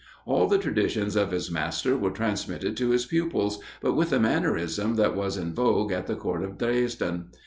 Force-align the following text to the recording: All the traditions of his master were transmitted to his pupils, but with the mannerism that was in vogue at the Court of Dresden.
All 0.25 0.47
the 0.47 0.57
traditions 0.57 1.15
of 1.15 1.29
his 1.29 1.51
master 1.51 1.95
were 1.95 2.09
transmitted 2.09 2.75
to 2.75 2.89
his 2.89 3.05
pupils, 3.05 3.59
but 3.83 3.93
with 3.93 4.09
the 4.09 4.19
mannerism 4.19 4.95
that 4.95 5.15
was 5.15 5.37
in 5.37 5.53
vogue 5.53 5.91
at 5.91 6.07
the 6.07 6.15
Court 6.15 6.41
of 6.43 6.57
Dresden. 6.57 7.25